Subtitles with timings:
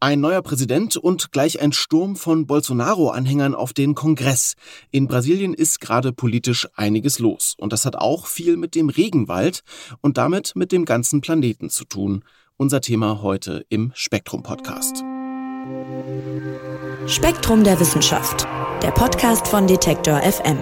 [0.00, 4.54] Ein neuer Präsident und gleich ein Sturm von Bolsonaro-Anhängern auf den Kongress.
[4.92, 7.56] In Brasilien ist gerade politisch einiges los.
[7.58, 9.64] Und das hat auch viel mit dem Regenwald
[10.00, 12.22] und damit mit dem ganzen Planeten zu tun.
[12.56, 15.02] Unser Thema heute im Spektrum-Podcast.
[17.08, 18.46] Spektrum der Wissenschaft,
[18.82, 20.58] der Podcast von Detektor FM.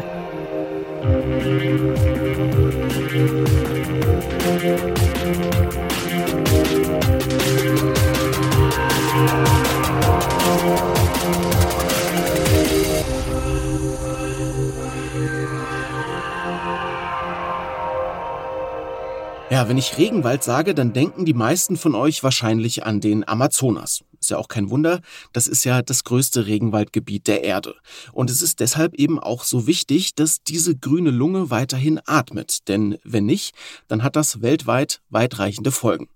[19.56, 24.04] Ja, wenn ich Regenwald sage, dann denken die meisten von euch wahrscheinlich an den Amazonas.
[24.20, 25.00] Ist ja auch kein Wunder,
[25.32, 27.74] das ist ja das größte Regenwaldgebiet der Erde.
[28.12, 32.68] Und es ist deshalb eben auch so wichtig, dass diese grüne Lunge weiterhin atmet.
[32.68, 33.54] Denn wenn nicht,
[33.88, 36.10] dann hat das weltweit weitreichende Folgen.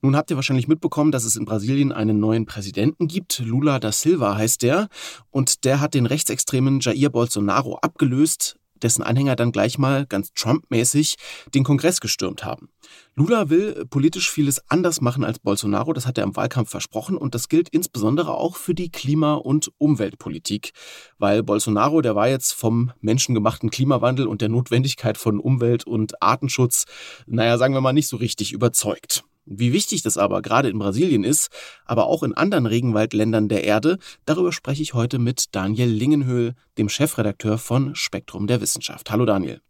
[0.00, 3.40] Nun habt ihr wahrscheinlich mitbekommen, dass es in Brasilien einen neuen Präsidenten gibt.
[3.40, 4.86] Lula da Silva heißt der.
[5.32, 8.54] Und der hat den rechtsextremen Jair Bolsonaro abgelöst
[8.84, 11.16] dessen Anhänger dann gleich mal ganz Trump-mäßig
[11.54, 12.68] den Kongress gestürmt haben.
[13.16, 17.34] Lula will politisch vieles anders machen als Bolsonaro, das hat er im Wahlkampf versprochen und
[17.34, 20.72] das gilt insbesondere auch für die Klima- und Umweltpolitik,
[21.18, 26.84] weil Bolsonaro, der war jetzt vom menschengemachten Klimawandel und der Notwendigkeit von Umwelt- und Artenschutz,
[27.26, 29.24] naja, sagen wir mal nicht so richtig überzeugt.
[29.46, 31.50] Wie wichtig das aber gerade in Brasilien ist,
[31.84, 36.88] aber auch in anderen Regenwaldländern der Erde, darüber spreche ich heute mit Daniel Lingenhöhl, dem
[36.88, 39.10] Chefredakteur von Spektrum der Wissenschaft.
[39.10, 39.60] Hallo Daniel.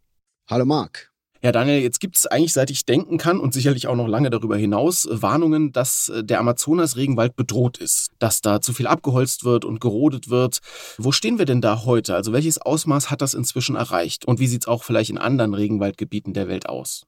[0.47, 1.11] Hallo Marc.
[1.45, 4.31] Ja, Daniel, jetzt gibt es eigentlich, seit ich denken kann und sicherlich auch noch lange
[4.31, 9.63] darüber hinaus, Warnungen, dass äh, der Amazonas-Regenwald bedroht ist, dass da zu viel abgeholzt wird
[9.63, 10.59] und gerodet wird.
[10.97, 12.15] Wo stehen wir denn da heute?
[12.15, 14.25] Also welches Ausmaß hat das inzwischen erreicht?
[14.25, 17.05] Und wie sieht es auch vielleicht in anderen Regenwaldgebieten der Welt aus?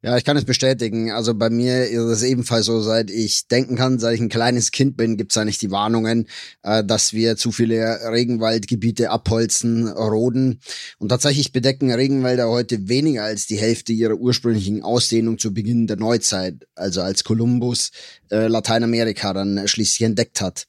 [0.00, 1.10] Ja, ich kann es bestätigen.
[1.10, 4.70] Also bei mir ist es ebenfalls so, seit ich denken kann, seit ich ein kleines
[4.70, 6.28] Kind bin, gibt es eigentlich die Warnungen,
[6.62, 10.60] äh, dass wir zu viele Regenwaldgebiete abholzen, roden.
[10.98, 15.96] Und tatsächlich bedecken Regenwälder heute weniger als die Hälfte ihrer ursprünglichen Ausdehnung zu Beginn der
[15.96, 17.90] Neuzeit, also als Kolumbus
[18.30, 20.68] äh, Lateinamerika dann schließlich entdeckt hat.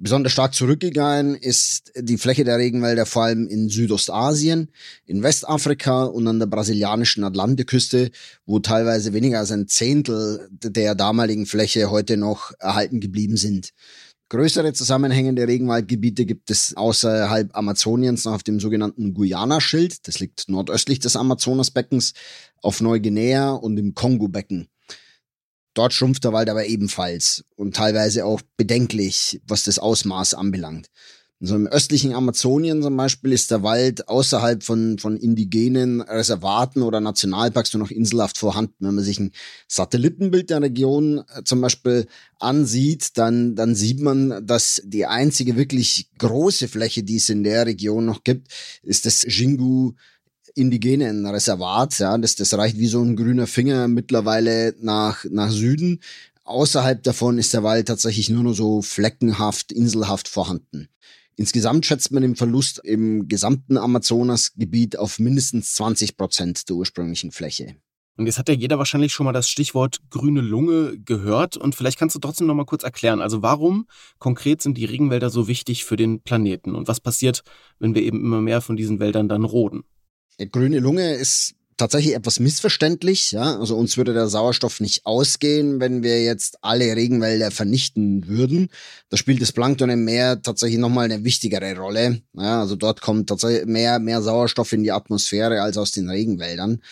[0.00, 4.70] Besonders stark zurückgegangen ist die Fläche der Regenwälder vor allem in Südostasien,
[5.06, 8.12] in Westafrika und an der brasilianischen Atlantikküste,
[8.46, 13.72] wo teilweise weniger als ein Zehntel der damaligen Fläche heute noch erhalten geblieben sind.
[14.28, 20.06] Größere zusammenhängende Regenwaldgebiete gibt es außerhalb Amazoniens noch auf dem sogenannten Guyana-Schild.
[20.06, 22.12] Das liegt nordöstlich des Amazonasbeckens,
[22.62, 24.68] auf Neuguinea und im Kongo-Becken.
[25.74, 30.88] Dort schrumpft der Wald aber ebenfalls und teilweise auch bedenklich, was das Ausmaß anbelangt.
[31.40, 37.00] So im östlichen Amazonien zum Beispiel ist der Wald außerhalb von, von indigenen Reservaten oder
[37.00, 38.74] Nationalparks nur noch inselhaft vorhanden.
[38.80, 39.30] Wenn man sich ein
[39.68, 42.08] Satellitenbild der Region äh, zum Beispiel
[42.40, 47.66] ansieht, dann, dann sieht man, dass die einzige wirklich große Fläche, die es in der
[47.66, 48.48] Region noch gibt,
[48.82, 49.92] ist das Jingu
[50.54, 51.98] indigenen Reservat.
[51.98, 56.00] Ja, das, das reicht wie so ein grüner Finger mittlerweile nach, nach Süden.
[56.44, 60.88] Außerhalb davon ist der Wald tatsächlich nur noch so fleckenhaft, inselhaft vorhanden.
[61.36, 67.76] Insgesamt schätzt man den Verlust im gesamten Amazonasgebiet auf mindestens 20 Prozent der ursprünglichen Fläche.
[68.18, 71.56] Und jetzt hat ja jeder wahrscheinlich schon mal das Stichwort grüne Lunge gehört.
[71.56, 73.86] Und vielleicht kannst du trotzdem noch mal kurz erklären, also warum
[74.18, 76.74] konkret sind die Regenwälder so wichtig für den Planeten?
[76.74, 77.44] Und was passiert,
[77.78, 79.84] wenn wir eben immer mehr von diesen Wäldern dann roden?
[80.46, 83.32] Grüne Lunge ist tatsächlich etwas missverständlich.
[83.32, 83.58] Ja?
[83.58, 88.68] Also uns würde der Sauerstoff nicht ausgehen, wenn wir jetzt alle Regenwälder vernichten würden.
[89.08, 92.20] Da spielt das Plankton im Meer tatsächlich nochmal eine wichtigere Rolle.
[92.34, 92.60] Ja?
[92.60, 96.82] Also dort kommt tatsächlich mehr, mehr Sauerstoff in die Atmosphäre als aus den Regenwäldern.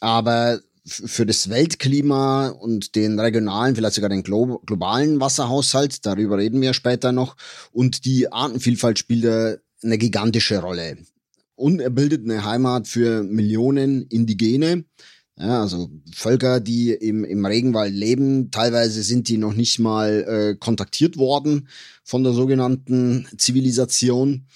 [0.00, 6.60] Aber für das Weltklima und den regionalen, vielleicht sogar den glo globalen Wasserhaushalt, darüber reden
[6.60, 7.36] wir später noch,
[7.72, 10.98] und die Artenvielfalt spielt eine gigantische Rolle
[11.56, 14.84] und er bildet eine Heimat für Millionen Indigene.
[15.36, 20.56] Ja, also Völker, die im, im Regenwald leben, teilweise sind die noch nicht mal äh,
[20.56, 21.68] kontaktiert worden
[22.04, 24.46] von der sogenannten Zivilisation.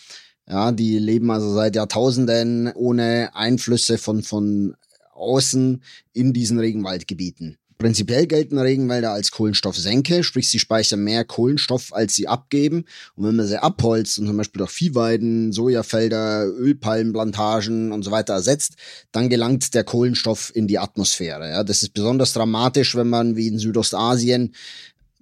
[0.49, 4.77] Ja, die leben also seit Jahrtausenden ohne Einflüsse von, von
[5.13, 5.83] außen
[6.13, 7.59] in diesen Regenwaldgebieten.
[7.79, 12.85] Prinzipiell gelten Regenwälder als Kohlenstoffsenke, sprich sie speichern mehr Kohlenstoff, als sie abgeben.
[13.15, 18.35] Und wenn man sie abholzt und zum Beispiel durch Viehweiden, Sojafelder, Ölpalmenplantagen und so weiter
[18.35, 18.75] ersetzt,
[19.13, 21.49] dann gelangt der Kohlenstoff in die Atmosphäre.
[21.49, 24.55] Ja, das ist besonders dramatisch, wenn man wie in Südostasien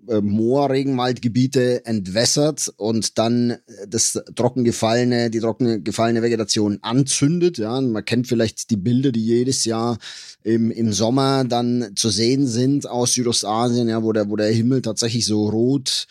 [0.09, 7.59] äh, Moorregenwaldgebiete entwässert und dann äh, das trocken gefallene, die trocken gefallene Vegetation anzündet.
[7.59, 9.99] Ja, man kennt vielleicht die Bilder, die jedes Jahr
[10.43, 14.83] im, im Sommer dann zu sehen sind aus Südostasien, ja, wo der, wo der Himmel
[14.83, 16.07] tatsächlich so rot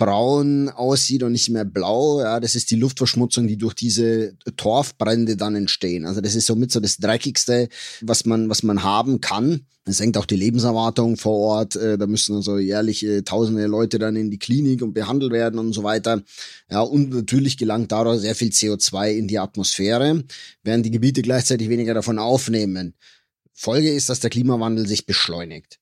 [0.00, 2.20] braun aussieht und nicht mehr blau.
[2.20, 6.06] Ja, das ist die Luftverschmutzung, die durch diese Torfbrände dann entstehen.
[6.06, 7.68] Also das ist somit so das Dreckigste,
[8.00, 9.66] was man, was man haben kann.
[9.84, 11.76] Es senkt auch die Lebenserwartung vor Ort.
[11.76, 15.60] Äh, da müssen also jährlich äh, tausende Leute dann in die Klinik und behandelt werden
[15.60, 16.22] und so weiter.
[16.70, 20.24] Ja, und natürlich gelangt daraus sehr viel CO2 in die Atmosphäre,
[20.62, 22.94] während die Gebiete gleichzeitig weniger davon aufnehmen.
[23.52, 25.79] Folge ist, dass der Klimawandel sich beschleunigt.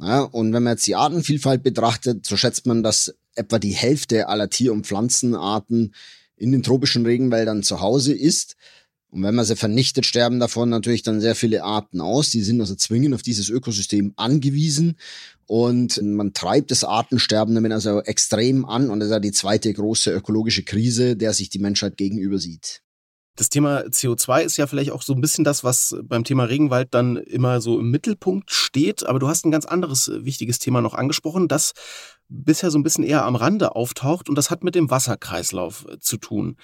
[0.00, 4.28] Ja, und wenn man jetzt die Artenvielfalt betrachtet, so schätzt man, dass etwa die Hälfte
[4.28, 5.94] aller Tier- und Pflanzenarten
[6.36, 8.56] in den tropischen Regenwäldern zu Hause ist.
[9.10, 12.30] Und wenn man sie vernichtet, sterben davon natürlich dann sehr viele Arten aus.
[12.30, 14.96] Die sind also zwingend auf dieses Ökosystem angewiesen.
[15.46, 18.90] Und man treibt das Artensterben damit also extrem an.
[18.90, 22.82] Und das ist ja die zweite große ökologische Krise, der sich die Menschheit gegenüber sieht.
[23.38, 26.92] Das Thema CO2 ist ja vielleicht auch so ein bisschen das, was beim Thema Regenwald
[26.92, 29.06] dann immer so im Mittelpunkt steht.
[29.06, 31.74] Aber du hast ein ganz anderes äh, wichtiges Thema noch angesprochen, das
[32.28, 36.00] bisher so ein bisschen eher am Rande auftaucht und das hat mit dem Wasserkreislauf äh,
[36.00, 36.56] zu tun.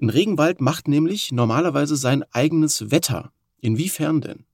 [0.00, 3.30] Ein Regenwald macht nämlich normalerweise sein eigenes Wetter.
[3.60, 4.46] Inwiefern denn?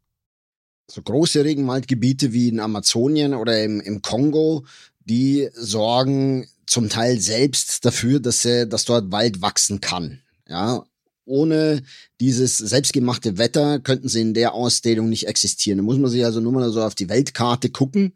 [0.91, 4.65] So große Regenwaldgebiete wie in Amazonien oder im, im Kongo,
[5.05, 10.23] die sorgen zum Teil selbst dafür, dass, äh, dass dort Wald wachsen kann.
[10.49, 10.87] Ja,
[11.25, 11.83] ohne
[12.21, 15.79] dieses selbstgemachte Wetter könnten sie in der Ausdehnung nicht existieren.
[15.79, 18.15] Da muss man sich also nur mal so auf die Weltkarte gucken.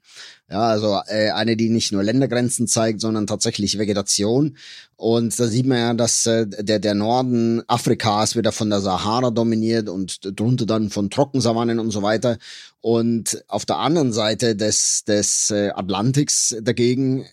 [0.50, 4.56] Ja, also äh, eine, die nicht nur Ländergrenzen zeigt, sondern tatsächlich Vegetation.
[4.94, 9.30] Und da sieht man ja, dass äh, der, der Norden Afrikas wieder von der Sahara
[9.30, 12.38] dominiert und drunter dann von Trockensavannen und so weiter.
[12.80, 17.26] Und auf der anderen Seite des, des äh, Atlantiks dagegen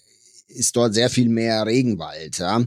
[0.48, 2.40] ist dort sehr viel mehr Regenwald.
[2.40, 2.64] Ja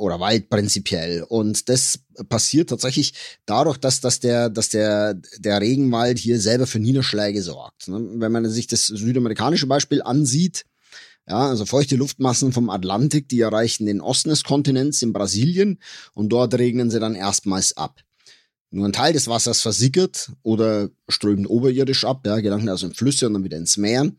[0.00, 1.22] oder Wald prinzipiell.
[1.22, 3.12] Und das passiert tatsächlich
[3.46, 7.88] dadurch, dass, dass, der, dass der, der Regenwald hier selber für Niederschläge sorgt.
[7.88, 8.00] Ne?
[8.16, 10.64] Wenn man sich das südamerikanische Beispiel ansieht,
[11.28, 15.78] ja, also feuchte Luftmassen vom Atlantik, die erreichen den Osten des Kontinents in Brasilien
[16.12, 18.00] und dort regnen sie dann erstmals ab.
[18.72, 23.26] Nur ein Teil des Wassers versickert oder strömt oberirdisch ab, ja, gelangt also in Flüsse
[23.26, 24.10] und dann wieder ins Meer.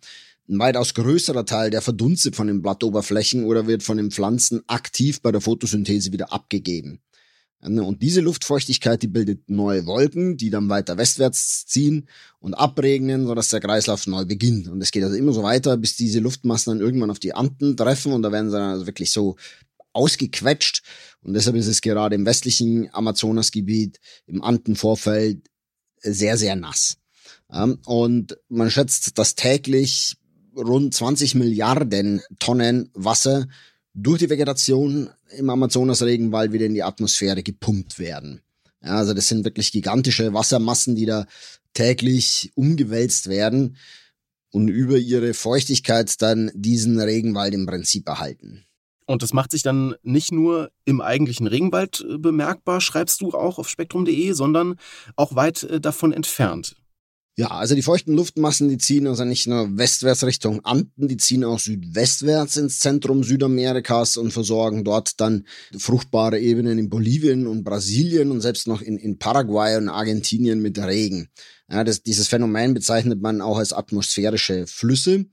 [0.52, 5.22] Ein weitaus größerer Teil, der verdunstet von den Blattoberflächen oder wird von den Pflanzen aktiv
[5.22, 7.00] bei der Photosynthese wieder abgegeben.
[7.62, 12.10] Ne, und diese Luftfeuchtigkeit, die bildet neue Wolken, die dann weiter westwärts ziehen
[12.40, 14.68] und abregnen, sodass der Kreislauf neu beginnt.
[14.68, 17.78] Und es geht also immer so weiter, bis diese Luftmassen dann irgendwann auf die Anden
[17.78, 19.38] treffen und da werden sie dann also wirklich so
[19.94, 20.84] ausgequetscht.
[21.22, 25.48] Und deshalb ist es gerade im westlichen Amazonasgebiet, im Andenvorfeld
[26.02, 26.98] sehr, sehr nass.
[27.86, 30.18] Und man schätzt, dass täglich
[30.56, 33.48] rund 20 Milliarden Tonnen Wasser
[33.94, 38.42] durch die Vegetation im Amazonas-Regenwald wieder in die Atmosphäre gepumpt werden.
[38.84, 41.26] Ja, also das sind wirklich gigantische Wassermassen, die da
[41.74, 43.78] täglich umgewälzt werden
[44.52, 48.66] und über ihre Feuchtigkeit dann diesen Regenwald im Prinzip erhalten.
[49.06, 53.60] Und das macht sich dann nicht nur im eigentlichen Regenwald äh, bemerkbar, schreibst du auch
[53.60, 54.76] auf spektrum.de, sondern
[55.16, 56.76] auch weit äh, davon entfernt.
[57.38, 61.46] Ja, also die feuchten Luftmassen, die ziehen also nicht nur westwärts Richtung Anden, die ziehen
[61.46, 65.48] auch südwestwärts ins Zentrum Südamerikas und versorgen dort dann
[65.78, 70.78] fruchtbare Ebenen in Bolivien und Brasilien und selbst noch in, in Paraguay und Argentinien mit
[70.78, 71.30] Regen.
[71.70, 75.26] Ja, das, dieses Phänomen bezeichnet man auch als atmosphärische Flüsse.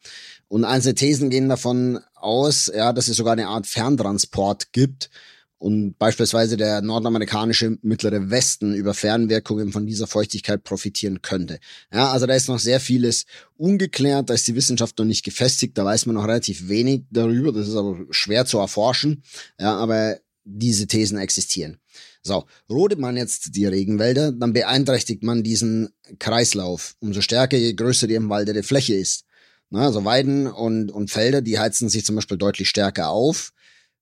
[0.47, 5.11] Und einzelne Thesen gehen davon aus, ja, dass es sogar eine Art Ferntransport gibt
[5.59, 11.59] und beispielsweise der nordamerikanische mittlere Westen über Fernwirkungen von dieser Feuchtigkeit profitieren könnte.
[11.93, 15.77] Ja, also da ist noch sehr vieles ungeklärt, da ist die Wissenschaft noch nicht gefestigt,
[15.77, 19.23] da weiß man noch relativ wenig darüber, das ist aber schwer zu erforschen,
[19.59, 21.79] ja, aber diese Thesen existieren.
[22.23, 26.95] So, rodet man jetzt die Regenwälder, dann beeinträchtigt man diesen Kreislauf.
[27.01, 29.25] Umso stärker, je größer die emwaldete Fläche ist.
[29.71, 33.53] Na, also Weiden und, und Felder, die heizen sich zum Beispiel deutlich stärker auf.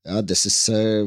[0.05, 1.07] Ja, das ist äh,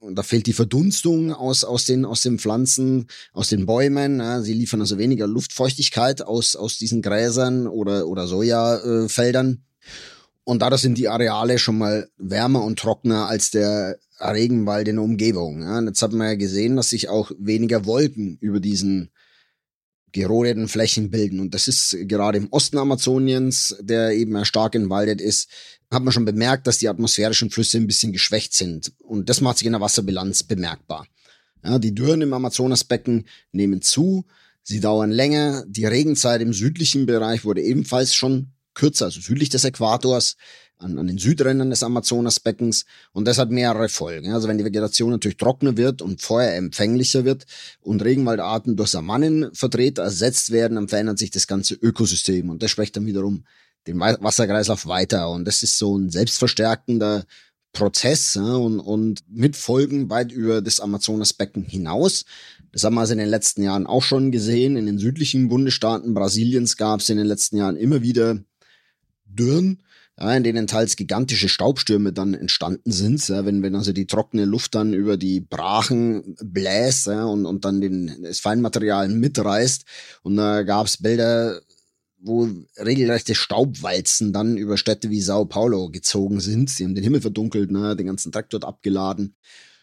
[0.00, 4.18] und da fehlt die Verdunstung aus, aus, den, aus den Pflanzen, aus den Bäumen.
[4.18, 9.62] Ja, sie liefern also weniger Luftfeuchtigkeit aus, aus diesen Gräsern oder, oder Sojafeldern.
[10.42, 15.04] Und dadurch sind die Areale schon mal wärmer und trockener als der Regenwald in der
[15.04, 15.62] Umgebung.
[15.62, 19.10] Ja, und jetzt hat man ja gesehen, dass sich auch weniger Wolken über diesen
[20.12, 21.40] gerodeten Flächen bilden.
[21.40, 25.48] Und das ist gerade im Osten Amazoniens, der eben stark entwaldet ist,
[25.90, 28.92] hat man schon bemerkt, dass die atmosphärischen Flüsse ein bisschen geschwächt sind.
[28.98, 31.06] Und das macht sich in der Wasserbilanz bemerkbar.
[31.64, 34.24] Ja, die Dürren im Amazonasbecken nehmen zu,
[34.62, 35.64] sie dauern länger.
[35.66, 40.36] Die Regenzeit im südlichen Bereich wurde ebenfalls schon kürzer, also südlich des Äquators,
[40.80, 42.84] an, an den Südrändern des Amazonasbeckens.
[43.12, 44.32] Und das hat mehrere Folgen.
[44.32, 47.44] Also wenn die Vegetation natürlich trockener wird und feuerempfänglicher wird
[47.80, 52.50] und Regenwaldarten durch Savannen verdreht ersetzt werden, dann verändert sich das ganze Ökosystem.
[52.50, 53.44] Und das spricht dann wiederum
[53.86, 55.30] den Wasserkreislauf weiter.
[55.30, 57.24] Und das ist so ein selbstverstärkender
[57.72, 62.24] Prozess ja, und, und mit Folgen weit über das Amazonasbecken hinaus.
[62.72, 64.76] Das haben wir also in den letzten Jahren auch schon gesehen.
[64.76, 68.40] In den südlichen Bundesstaaten Brasiliens gab es in den letzten Jahren immer wieder
[69.34, 69.82] Dürren,
[70.18, 74.44] ja, in denen teils gigantische Staubstürme dann entstanden sind, ja, wenn, wenn also die trockene
[74.44, 79.84] Luft dann über die Brachen bläst ja, und, und dann den, das Feinmaterial mitreißt.
[80.22, 81.60] Und da gab es Bilder,
[82.18, 86.68] wo regelrechte Staubwalzen dann über Städte wie Sao Paulo gezogen sind.
[86.68, 89.36] Sie haben den Himmel verdunkelt, ne, den ganzen Dreck dort abgeladen.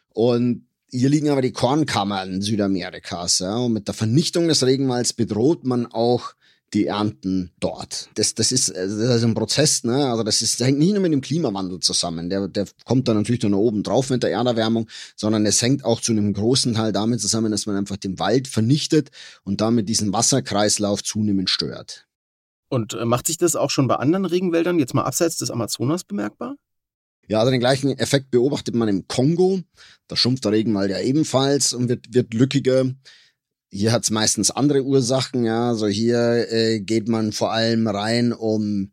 [0.09, 3.39] Und hier liegen aber die Kornkammern Südamerikas.
[3.39, 6.33] Ja, und mit der Vernichtung des Regenwalds bedroht man auch
[6.73, 8.09] die Ernten dort.
[8.15, 10.09] Das, das, ist, das ist ein Prozess, ne?
[10.09, 12.29] Also das, ist, das hängt nicht nur mit dem Klimawandel zusammen.
[12.29, 16.01] Der, der kommt dann natürlich dann oben drauf mit der Erderwärmung, sondern es hängt auch
[16.01, 19.11] zu einem großen Teil damit zusammen, dass man einfach den Wald vernichtet
[19.43, 22.07] und damit diesen Wasserkreislauf zunehmend stört.
[22.69, 26.03] Und äh, macht sich das auch schon bei anderen Regenwäldern, jetzt mal abseits des Amazonas,
[26.03, 26.57] bemerkbar?
[27.29, 29.61] Ja, also den gleichen Effekt beobachtet man im Kongo.
[30.07, 32.85] Da schrumpft der Regenwald ja ebenfalls und wird, wird lückiger.
[33.69, 35.69] Hier hat's meistens andere Ursachen, ja.
[35.69, 38.91] Also hier äh, geht man vor allem rein, um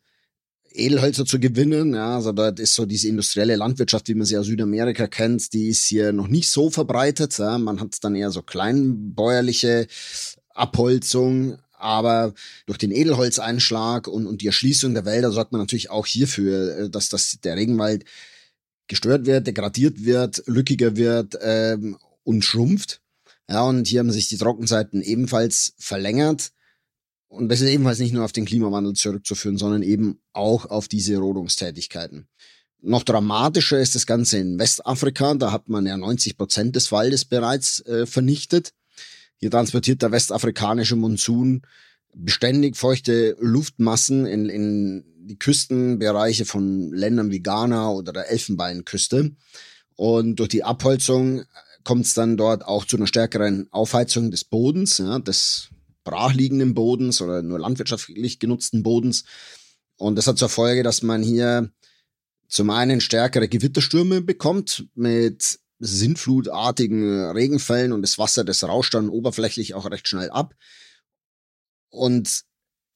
[0.74, 1.94] Edelhölzer zu gewinnen.
[1.94, 5.68] Ja, also dort ist so diese industrielle Landwirtschaft, wie man sie aus Südamerika kennt, die
[5.68, 7.38] ist hier noch nicht so verbreitet.
[7.38, 7.58] Ja.
[7.58, 9.86] Man hat dann eher so kleinbäuerliche
[10.50, 12.34] Abholzung, aber
[12.66, 16.90] durch den Edelholzeinschlag und, und die Erschließung der Wälder sorgt man natürlich auch hierfür, äh,
[16.90, 18.04] dass, dass der Regenwald
[18.88, 23.00] gestört wird, degradiert wird, lückiger wird ähm, und schrumpft.
[23.48, 26.52] Ja, und hier haben sich die Trockenzeiten ebenfalls verlängert.
[27.28, 31.16] Und das ist ebenfalls nicht nur auf den Klimawandel zurückzuführen, sondern eben auch auf diese
[31.18, 32.28] Rodungstätigkeiten.
[32.80, 35.34] Noch dramatischer ist das Ganze in Westafrika.
[35.34, 38.72] Da hat man ja 90 Prozent des Waldes bereits äh, vernichtet.
[39.36, 41.62] Hier transportiert der westafrikanische Monsun
[42.14, 49.32] beständig feuchte Luftmassen in, in die Küstenbereiche von Ländern wie Ghana oder der Elfenbeinküste.
[49.96, 51.44] Und durch die Abholzung
[51.84, 55.68] kommt es dann dort auch zu einer stärkeren Aufheizung des Bodens, ja, des
[56.02, 59.24] brachliegenden Bodens oder nur landwirtschaftlich genutzten Bodens.
[59.96, 61.70] Und das hat zur Folge, dass man hier
[62.48, 69.74] zum einen stärkere Gewitterstürme bekommt mit sinnflutartigen Regenfällen und das Wasser, das rauscht dann oberflächlich
[69.74, 70.54] auch recht schnell ab.
[71.90, 72.44] Und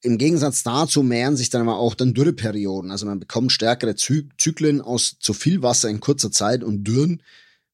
[0.03, 2.91] im Gegensatz dazu mehren sich dann aber auch dann Dürreperioden.
[2.91, 7.23] Also man bekommt stärkere Zyklen aus zu viel Wasser in kurzer Zeit und Dürren,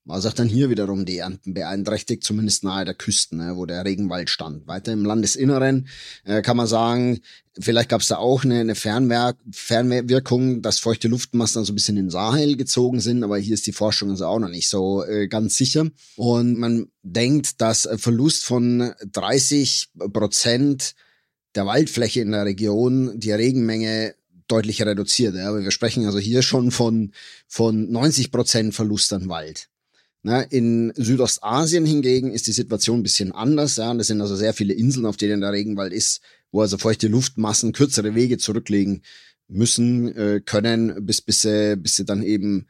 [0.05, 3.85] was auch dann hier wiederum die Ernten beeinträchtigt, zumindest nahe der Küsten, ne, wo der
[3.85, 4.67] Regenwald stand.
[4.67, 5.89] Weiter im Landesinneren
[6.25, 7.21] äh, kann man sagen,
[7.59, 11.97] vielleicht gab es da auch eine, eine Fernwer Fernwirkung, dass feuchte Luftmassen so ein bisschen
[11.97, 15.27] in Sahel gezogen sind, aber hier ist die Forschung also auch noch nicht so äh,
[15.27, 15.89] ganz sicher.
[16.17, 20.95] Und man denkt, dass Verlust von 30 Prozent
[21.55, 24.15] der Waldfläche in der Region die Regenmenge
[24.49, 25.37] deutlich reduziert.
[25.37, 27.13] Aber wir sprechen also hier schon von,
[27.47, 29.69] von 90 Prozent Verlust an Wald.
[30.27, 33.77] Na, in Südostasien hingegen ist die Situation ein bisschen anders.
[33.77, 33.93] Ja.
[33.93, 37.73] Das sind also sehr viele Inseln, auf denen der Regenwald ist, wo also feuchte Luftmassen
[37.73, 39.03] kürzere Wege zurücklegen
[39.49, 42.67] müssen, äh, können, bis, bis, sie, bis sie dann eben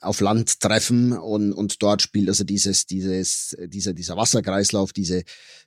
[0.00, 5.24] auf Land treffen und, und dort spielt also dieses, dieses, dieser, dieser Wasserkreislauf, diese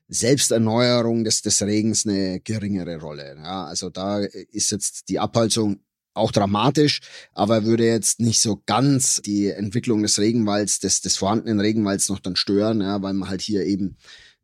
[0.07, 3.35] Selbsterneuerung des, des Regens eine geringere Rolle.
[3.37, 5.81] Ja, also da ist jetzt die Abholzung
[6.17, 6.99] auch dramatisch,
[7.33, 12.19] aber würde jetzt nicht so ganz die Entwicklung des Regenwalds, des, des vorhandenen Regenwalds noch
[12.19, 13.97] dann stören, ja, weil man halt hier eben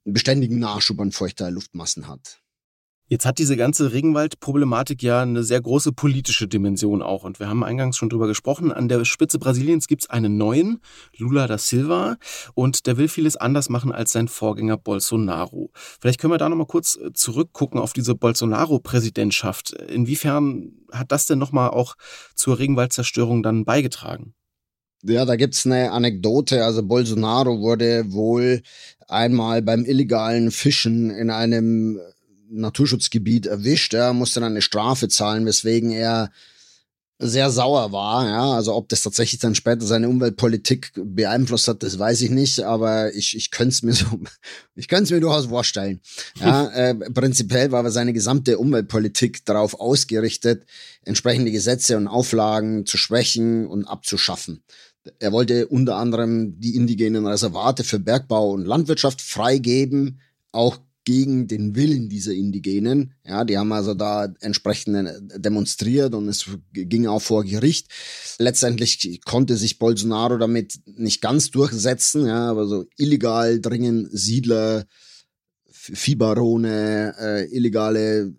[0.06, 2.43] einen beständigen Nachschub an feuchter Luftmassen hat.
[3.14, 7.24] Jetzt hat diese ganze Regenwaldproblematik ja eine sehr große politische Dimension auch.
[7.24, 8.72] Und wir haben eingangs schon drüber gesprochen.
[8.72, 10.80] An der Spitze Brasiliens gibt es einen neuen,
[11.16, 12.18] Lula da Silva.
[12.56, 15.70] Und der will vieles anders machen als sein Vorgänger Bolsonaro.
[15.76, 19.74] Vielleicht können wir da nochmal kurz äh, zurückgucken auf diese Bolsonaro-Präsidentschaft.
[19.74, 21.94] Inwiefern hat das denn nochmal auch
[22.34, 24.34] zur Regenwaldzerstörung dann beigetragen?
[25.04, 26.66] Ja, da gibt's eine Anekdote.
[26.66, 28.64] Also Bolsonaro wurde wohl
[29.08, 32.00] einmal beim illegalen Fischen in einem
[32.54, 33.94] Naturschutzgebiet erwischt.
[33.94, 36.32] Er musste dann eine Strafe zahlen, weswegen er
[37.20, 38.28] sehr sauer war.
[38.28, 42.62] Ja, also ob das tatsächlich dann später seine Umweltpolitik beeinflusst hat, das weiß ich nicht,
[42.62, 44.06] aber ich, ich könnte es mir so,
[44.76, 46.02] ich könnte es mir durchaus vorstellen.
[46.40, 50.66] Ja, äh, prinzipiell war aber seine gesamte Umweltpolitik darauf ausgerichtet,
[51.04, 54.64] entsprechende Gesetze und Auflagen zu schwächen und abzuschaffen.
[55.20, 61.76] Er wollte unter anderem die indigenen Reservate für Bergbau und Landwirtschaft freigeben, auch gegen den
[61.76, 63.14] Willen dieser Indigenen.
[63.26, 67.88] Ja, die haben also da entsprechend äh, demonstriert und es ging auch vor Gericht.
[68.40, 74.86] Letztendlich konnte sich Bolsonaro damit nicht ganz durchsetzen, ja, aber so illegal dringen Siedler,
[75.70, 78.34] Viehbarone, äh, illegale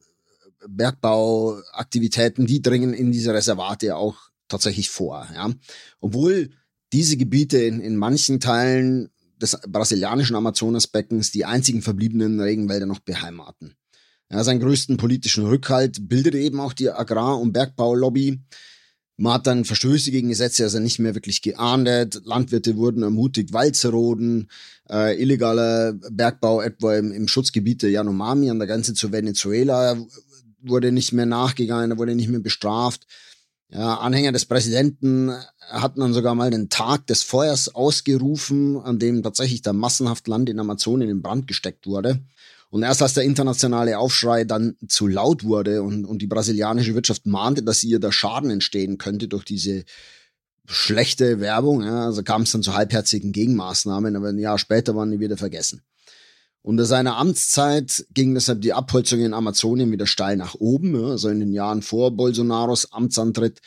[0.66, 4.16] Bergbauaktivitäten, die dringen in diese Reservate auch
[4.49, 5.28] tatsächlich vor.
[5.35, 5.52] Ja?
[6.00, 6.50] Obwohl
[6.92, 9.11] diese Gebiete in, in manchen Teilen
[9.44, 13.76] des brasilianischen Amazonasbeckens die einzigen verbliebenen Regenwälder noch beheimaten.
[14.30, 18.40] Ja, seinen größten politischen Rückhalt bildet eben auch die Agrar- und Bergbaulobby.
[19.16, 22.20] Man hat dann Verstöße gegen Gesetze also nicht mehr wirklich geahndet.
[22.24, 24.48] Landwirte wurden ermutigt, Wald zu roden.
[24.90, 29.96] Äh, illegaler Bergbau etwa im, im Schutzgebiet der Yanomami an der Grenze zu Venezuela
[30.66, 33.06] wurde nicht mehr nachgegangen, wurde nicht mehr bestraft.
[33.75, 39.21] Ja, Anhänger des Präsidenten hatten dann sogar mal den Tag des Feuers ausgerufen, an dem
[39.25, 42.21] tatsächlich da massenhaft Land in Amazonien in Brand gesteckt wurde.
[42.71, 47.26] Und erst als der internationale Aufschrei dann zu laut wurde und, und die brasilianische Wirtschaft
[47.26, 49.85] mahnte, dass ihr da Schaden entstehen könnte durch diese
[50.66, 55.11] schlechte Werbung, ja, also kam es dann zu halbherzigen Gegenmaßnahmen, aber ein Jahr später waren
[55.11, 55.83] die wieder vergessen.
[56.66, 60.97] Unter seiner Amtszeit ging deshalb die Abholzung in Amazonien wieder steil nach oben.
[60.97, 63.61] Also in den Jahren vor Bolsonaros Amtsantritt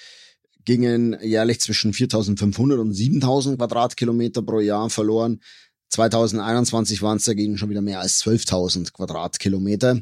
[0.66, 5.42] gingen jährlich zwischen 4.500 und 7.000 Quadratkilometer pro Jahr verloren.
[5.89, 10.01] 2021 waren es dagegen schon wieder mehr als 12.000 Quadratkilometer.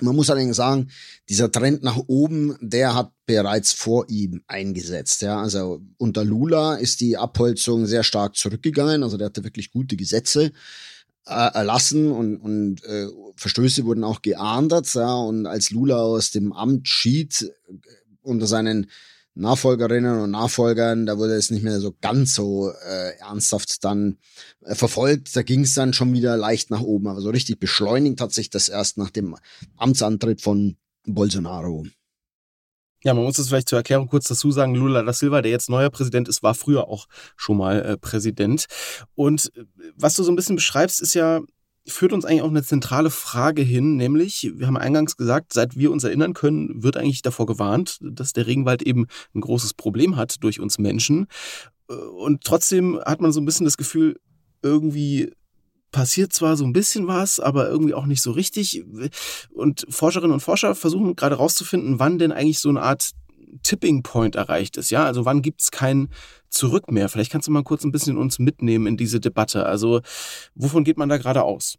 [0.00, 0.88] Man muss allerdings sagen,
[1.28, 5.20] dieser Trend nach oben, der hat bereits vor ihm eingesetzt.
[5.20, 9.02] Ja, also unter Lula ist die Abholzung sehr stark zurückgegangen.
[9.02, 10.52] Also der hatte wirklich gute Gesetze
[11.26, 14.92] äh, erlassen und, und äh, Verstöße wurden auch geahndet.
[14.94, 17.74] Ja, und als Lula aus dem Amt schied äh,
[18.22, 18.90] unter seinen
[19.34, 24.18] Nachfolgerinnen und Nachfolgern, da wurde es nicht mehr so ganz so äh, ernsthaft dann
[24.62, 25.34] äh, verfolgt.
[25.34, 27.06] Da ging es dann schon wieder leicht nach oben.
[27.06, 29.36] Aber so richtig beschleunigt hat sich das erst nach dem
[29.76, 31.86] Amtsantritt von Bolsonaro.
[33.02, 35.70] Ja, man muss es vielleicht zur Erklärung kurz dazu sagen, Lula da Silva, der jetzt
[35.70, 38.66] neuer Präsident ist, war früher auch schon mal äh, Präsident.
[39.14, 39.64] Und äh,
[39.96, 41.40] was du so ein bisschen beschreibst, ist ja
[41.86, 45.90] führt uns eigentlich auch eine zentrale Frage hin, nämlich, wir haben eingangs gesagt, seit wir
[45.90, 50.42] uns erinnern können, wird eigentlich davor gewarnt, dass der Regenwald eben ein großes Problem hat
[50.42, 51.26] durch uns Menschen.
[51.88, 54.20] Und trotzdem hat man so ein bisschen das Gefühl,
[54.62, 55.32] irgendwie
[55.92, 58.84] passiert zwar so ein bisschen was, aber irgendwie auch nicht so richtig.
[59.52, 63.10] Und Forscherinnen und Forscher versuchen gerade rauszufinden, wann denn eigentlich so eine Art
[63.62, 64.90] Tipping Point erreicht ist.
[64.90, 66.08] Ja, also wann gibt es kein
[66.48, 67.08] Zurück mehr?
[67.08, 69.66] Vielleicht kannst du mal kurz ein bisschen uns mitnehmen in diese Debatte.
[69.66, 70.00] Also
[70.54, 71.76] wovon geht man da gerade aus?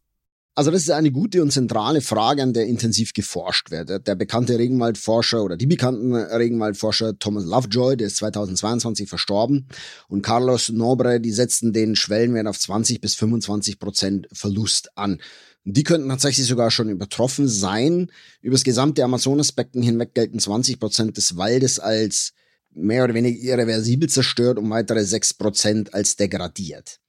[0.54, 4.06] Also das ist eine gute und zentrale Frage, an der intensiv geforscht wird.
[4.06, 9.68] Der bekannte Regenwaldforscher oder die bekannten Regenwaldforscher Thomas Lovejoy, der ist 2022 verstorben,
[10.10, 15.22] und Carlos Nobre, die setzten den Schwellenwert auf 20 bis 25 Prozent Verlust an.
[15.64, 18.12] Die könnten tatsächlich sogar schon übertroffen sein.
[18.42, 22.34] Über das gesamte Amazonasbecken hinweg gelten 20 Prozent des Waldes als
[22.74, 27.00] mehr oder weniger irreversibel zerstört und weitere 6 Prozent als degradiert.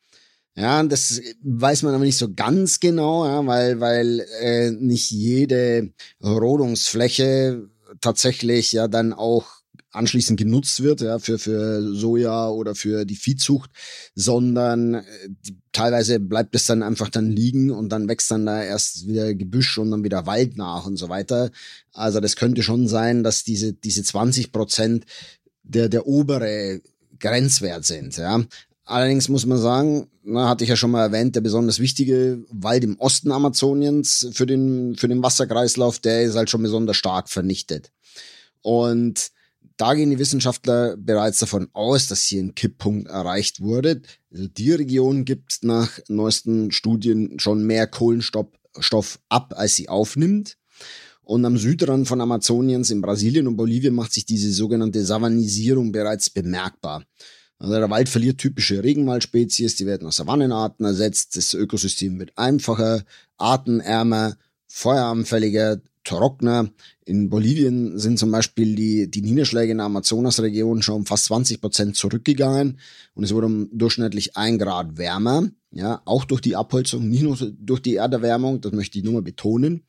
[0.55, 5.93] Ja, das weiß man aber nicht so ganz genau, ja, weil, weil äh, nicht jede
[6.23, 9.62] Rodungsfläche tatsächlich ja dann auch
[9.93, 13.71] anschließend genutzt wird, ja, für, für Soja oder für die Viehzucht,
[14.15, 18.62] sondern äh, die, teilweise bleibt es dann einfach dann liegen und dann wächst dann da
[18.62, 21.51] erst wieder Gebüsch und dann wieder Wald nach und so weiter.
[21.93, 25.05] Also das könnte schon sein, dass diese, diese 20 Prozent
[25.62, 26.81] der, der obere
[27.19, 28.43] Grenzwert sind, ja.
[28.85, 32.85] Allerdings muss man sagen, na, hatte ich ja schon mal erwähnt, der besonders wichtige Wald
[32.85, 37.92] im Osten Amazoniens für den, für den Wasserkreislauf, der ist halt schon besonders stark vernichtet.
[38.61, 39.31] Und
[39.77, 44.03] da gehen die Wissenschaftler bereits davon aus, dass hier ein Kipppunkt erreicht wurde.
[44.33, 50.57] Also die Region gibt nach neuesten Studien schon mehr Kohlenstoff ab, als sie aufnimmt.
[51.23, 56.31] Und am Südrand von Amazoniens in Brasilien und Bolivien macht sich diese sogenannte Savanisierung bereits
[56.31, 57.05] bemerkbar.
[57.62, 63.05] Also der Wald verliert typische Regenwaldspezies, die werden aus Savannenarten ersetzt, das Ökosystem wird einfacher,
[63.37, 66.70] artenärmer, feueranfälliger, trockener.
[67.05, 71.61] In Bolivien sind zum Beispiel die, die Niederschläge in der Amazonasregion schon um fast 20
[71.61, 72.81] Prozent zurückgegangen
[73.14, 75.48] und es wurde um durchschnittlich ein Grad wärmer.
[75.70, 79.22] Ja, auch durch die Abholzung, nicht nur durch die Erderwärmung, das möchte ich nur mal
[79.22, 79.85] betonen.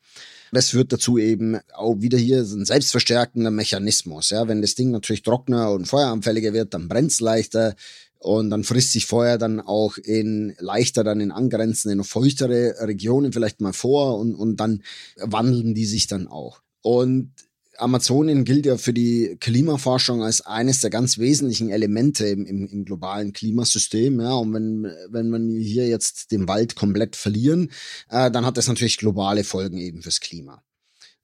[0.52, 4.30] Das führt dazu eben auch wieder hier ein selbstverstärkender Mechanismus.
[4.30, 7.74] Ja, wenn das Ding natürlich trockener und feueranfälliger wird, dann brennt es leichter
[8.18, 13.32] und dann frisst sich Feuer dann auch in leichter dann in angrenzende, noch feuchtere Regionen
[13.32, 14.82] vielleicht mal vor und, und dann
[15.18, 16.62] wandeln die sich dann auch.
[16.80, 17.32] Und
[17.78, 22.84] Amazonien gilt ja für die Klimaforschung als eines der ganz wesentlichen Elemente im, im, im,
[22.84, 24.20] globalen Klimasystem.
[24.20, 27.70] Ja, und wenn, wenn man hier jetzt den Wald komplett verlieren,
[28.08, 30.62] äh, dann hat das natürlich globale Folgen eben fürs Klima.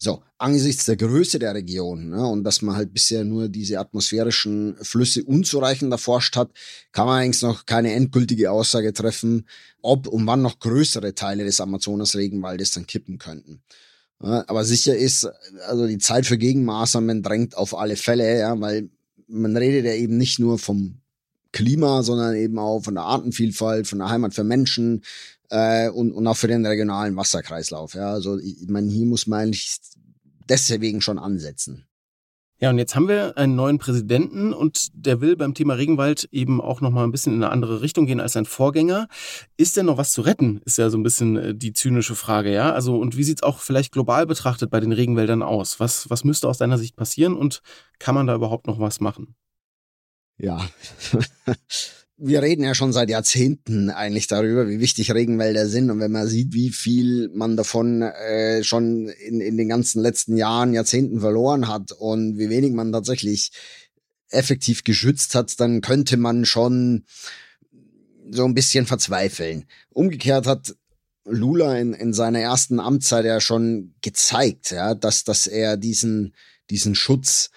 [0.02, 4.76] So, angesichts der Größe der Region ne, und dass man halt bisher nur diese atmosphärischen
[4.80, 6.52] Flüsse unzureichend erforscht hat,
[6.92, 9.46] kann man eigentlich noch keine endgültige Aussage treffen,
[9.82, 13.62] ob und wann noch größere Teile des Amazonas-Regenwaldes dann kippen könnten.
[14.20, 15.26] Aber sicher ist,
[15.66, 18.90] also die Zeit für Gegenmaßnahmen drängt auf alle Fälle, ja, weil
[19.28, 21.00] man redet ja eben nicht nur vom
[21.52, 25.02] Klima, sondern eben auch von der Artenvielfalt, von der Heimat für Menschen
[25.48, 27.94] äh, und, und auch für den regionalen Wasserkreislauf.
[27.94, 29.78] Ja, also ich meine, hier muss man eigentlich
[30.48, 31.86] deswegen schon ansetzen.
[32.62, 36.60] Ja, und jetzt haben wir einen neuen Präsidenten und der will beim Thema Regenwald eben
[36.60, 39.08] auch noch mal ein bisschen in eine andere Richtung gehen als sein Vorgänger.
[39.56, 40.60] Ist denn noch was zu retten?
[40.66, 42.72] Ist ja so ein bisschen äh, die zynische Frage, ja?
[42.72, 45.80] Also und wie sieht's auch vielleicht global betrachtet bei den Regenwäldern aus?
[45.80, 47.62] Was was müsste aus deiner Sicht passieren und
[47.98, 49.34] kann man da überhaupt noch was machen?
[50.36, 50.68] Ja.
[52.22, 55.90] Wir reden ja schon seit Jahrzehnten eigentlich darüber, wie wichtig Regenwälder sind.
[55.90, 60.36] Und wenn man sieht, wie viel man davon äh, schon in, in den ganzen letzten
[60.36, 63.52] Jahren, Jahrzehnten verloren hat und wie wenig man tatsächlich
[64.28, 67.04] effektiv geschützt hat, dann könnte man schon
[68.30, 69.64] so ein bisschen verzweifeln.
[69.90, 70.76] Umgekehrt hat
[71.24, 76.34] Lula in, in seiner ersten Amtszeit ja schon gezeigt, ja, dass, dass er diesen,
[76.68, 77.50] diesen Schutz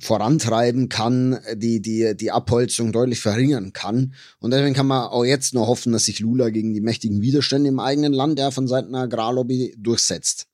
[0.00, 4.14] vorantreiben kann, die, die, die Abholzung deutlich verringern kann.
[4.38, 7.68] Und deswegen kann man auch jetzt nur hoffen, dass sich Lula gegen die mächtigen Widerstände
[7.68, 10.46] im eigenen Land ja von Seiten der Agrarlobby durchsetzt.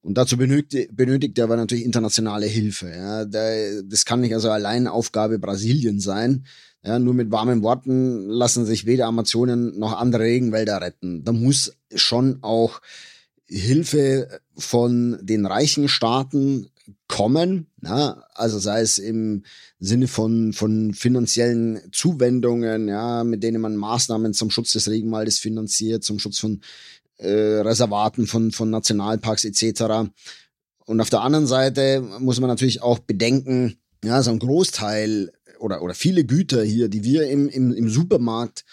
[0.00, 2.90] Und dazu benötigt, benötigt er aber natürlich internationale Hilfe.
[2.90, 3.24] Ja.
[3.24, 6.44] Das kann nicht also allein Aufgabe Brasilien sein.
[6.84, 11.24] Ja, nur mit warmen Worten lassen sich weder Amazonen noch andere Regenwälder retten.
[11.24, 12.80] Da muss schon auch
[13.46, 16.68] Hilfe von den reichen Staaten
[17.06, 19.44] kommen, na, also sei es im
[19.78, 26.04] Sinne von, von finanziellen Zuwendungen, ja, mit denen man Maßnahmen zum Schutz des Regenwaldes finanziert,
[26.04, 26.60] zum Schutz von
[27.18, 30.10] äh, Reservaten, von, von Nationalparks etc.
[30.86, 35.82] Und auf der anderen Seite muss man natürlich auch bedenken, ja, so ein Großteil oder,
[35.82, 38.64] oder viele Güter hier, die wir im, im, im Supermarkt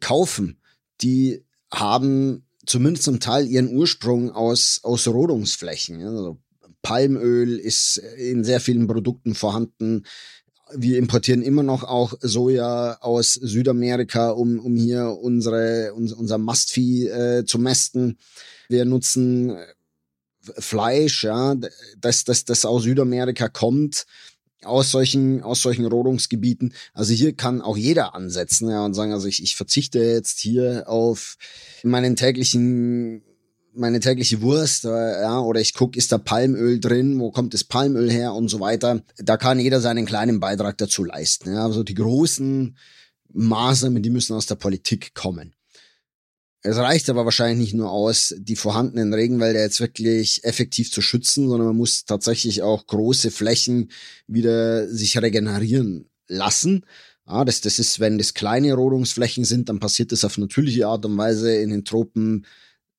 [0.00, 0.60] kaufen,
[1.02, 6.02] die haben zumindest zum Teil ihren Ursprung aus, aus Rodungsflächen.
[6.02, 6.41] Also
[6.82, 10.04] Palmöl ist in sehr vielen Produkten vorhanden.
[10.74, 17.08] Wir importieren immer noch auch Soja aus Südamerika, um, um hier unsere, uns, unser Mastvieh
[17.08, 18.18] äh, zu mästen.
[18.68, 19.56] Wir nutzen
[20.58, 21.54] Fleisch, ja,
[21.98, 24.06] das, das, das aus Südamerika kommt,
[24.64, 26.74] aus solchen, aus solchen Rodungsgebieten.
[26.94, 30.88] Also hier kann auch jeder ansetzen, ja, und sagen, also ich, ich verzichte jetzt hier
[30.88, 31.36] auf
[31.82, 33.22] meinen täglichen
[33.74, 37.64] meine tägliche Wurst, äh, ja, oder ich gucke, ist da Palmöl drin, wo kommt das
[37.64, 39.02] Palmöl her und so weiter.
[39.16, 41.52] Da kann jeder seinen kleinen Beitrag dazu leisten.
[41.52, 41.64] Ja.
[41.64, 42.76] Also die großen
[43.32, 45.54] Maßnahmen, die müssen aus der Politik kommen.
[46.64, 51.48] Es reicht aber wahrscheinlich nicht nur aus, die vorhandenen Regenwälder jetzt wirklich effektiv zu schützen,
[51.48, 53.90] sondern man muss tatsächlich auch große Flächen
[54.28, 56.86] wieder sich regenerieren lassen.
[57.26, 61.04] Ja, das, das ist, wenn das kleine Rodungsflächen sind, dann passiert das auf natürliche Art
[61.04, 62.46] und Weise in den Tropen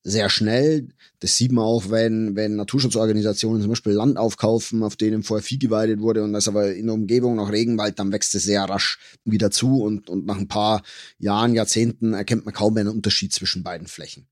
[0.04, 0.90] sehr schnell.
[1.20, 5.58] Das sieht man auch, wenn, wenn Naturschutzorganisationen zum Beispiel Land aufkaufen, auf denen vorher Vieh
[5.58, 9.00] geweidet wurde und das aber in der Umgebung noch Regenwald, dann wächst es sehr rasch
[9.24, 10.84] wieder zu und, und nach ein paar
[11.20, 14.28] Jahren, Jahrzehnten erkennt man kaum mehr einen Unterschied zwischen beiden Flächen.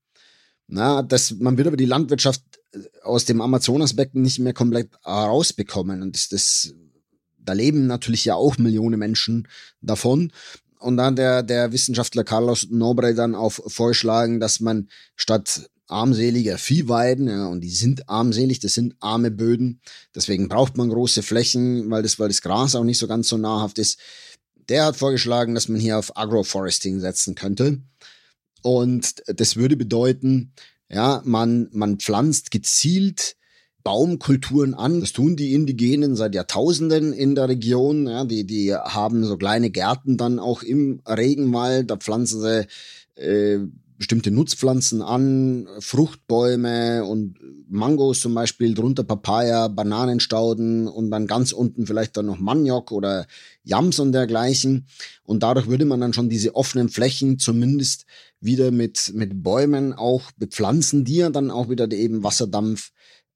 [0.68, 6.02] Na, das, man wird aber die Landwirtschaft äh, aus dem Amazonasbecken nicht mehr komplett rausbekommen
[6.02, 6.74] und das, das,
[7.38, 9.48] da leben natürlich ja auch Millionen Menschen
[9.80, 10.32] davon
[10.82, 17.28] und dann der, der Wissenschaftler Carlos Nobre dann auf vorschlagen, dass man statt armseliger Viehweiden,
[17.28, 19.80] ja, und die sind armselig, das sind arme Böden,
[20.14, 23.36] deswegen braucht man große Flächen, weil das, weil das Gras auch nicht so ganz so
[23.36, 23.98] nahrhaft ist.
[24.68, 27.82] Der hat vorgeschlagen, dass man hier auf Agroforesting setzen könnte.
[28.62, 30.52] Und das würde bedeuten,
[30.88, 33.36] ja, man, man pflanzt gezielt
[33.84, 35.00] Baumkulturen an.
[35.00, 38.06] Das tun die Indigenen seit Jahrtausenden in der Region.
[38.06, 41.90] Ja, die, die haben so kleine Gärten dann auch im Regenwald.
[41.90, 42.66] Da pflanzen sie
[43.16, 43.60] äh,
[44.02, 51.86] bestimmte Nutzpflanzen an, Fruchtbäume und Mangos zum Beispiel, drunter Papaya, Bananenstauden und dann ganz unten
[51.86, 53.26] vielleicht dann noch Maniok oder
[53.62, 54.86] Yams und dergleichen.
[55.22, 58.06] Und dadurch würde man dann schon diese offenen Flächen zumindest
[58.40, 62.90] wieder mit, mit Bäumen auch bepflanzen, die ja dann auch wieder eben Wasserdampf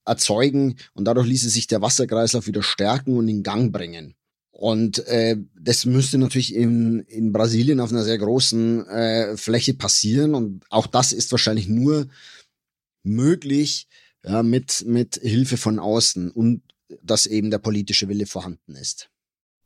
[0.06, 4.14] erzeugen und dadurch ließe sich der Wasserkreislauf wieder stärken und in Gang bringen.
[4.50, 10.34] Und äh, das müsste natürlich in, in Brasilien auf einer sehr großen äh, Fläche passieren.
[10.34, 12.08] Und auch das ist wahrscheinlich nur
[13.02, 13.86] möglich
[14.24, 16.62] ja, mit, mit Hilfe von außen und
[17.02, 19.10] dass eben der politische Wille vorhanden ist.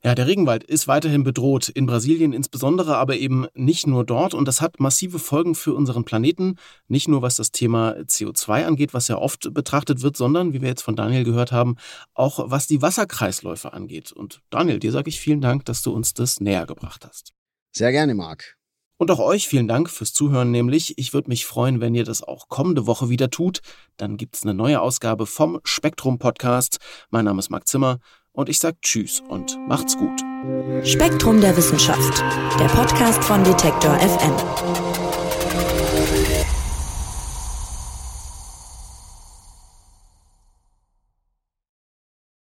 [0.03, 4.33] Ja, der Regenwald ist weiterhin bedroht, in Brasilien insbesondere, aber eben nicht nur dort.
[4.33, 6.57] Und das hat massive Folgen für unseren Planeten.
[6.89, 10.69] Nicht nur was das Thema CO2 angeht, was ja oft betrachtet wird, sondern, wie wir
[10.69, 11.77] jetzt von Daniel gehört haben,
[12.15, 14.11] auch was die Wasserkreisläufe angeht.
[14.11, 17.35] Und Daniel, dir sage ich vielen Dank, dass du uns das näher gebracht hast.
[17.71, 18.57] Sehr gerne, Marc.
[18.97, 20.99] Und auch euch vielen Dank fürs Zuhören, nämlich.
[20.99, 23.61] Ich würde mich freuen, wenn ihr das auch kommende Woche wieder tut.
[23.99, 26.79] Dann gibt es eine neue Ausgabe vom Spektrum Podcast.
[27.11, 27.99] Mein Name ist Marc Zimmer
[28.41, 30.21] und ich sage Tschüss und macht's gut.
[30.83, 32.25] Spektrum der Wissenschaft,
[32.59, 34.35] der Podcast von Detektor FM.